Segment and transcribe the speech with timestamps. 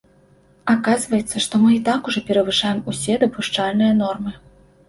[0.71, 4.31] Аказваецца, што мы і так ужо перавышаем усе дапушчальныя нормы.